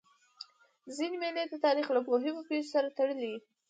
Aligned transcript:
ځيني 0.95 1.17
مېلې 1.21 1.43
د 1.49 1.55
تاریخ 1.65 1.87
له 1.95 1.99
مهمو 2.07 2.47
پېښو 2.49 2.71
سره 2.75 2.87
تړلي 2.97 3.27
يي. 3.33 3.39